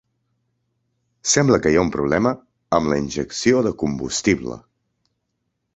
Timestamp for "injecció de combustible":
3.05-4.61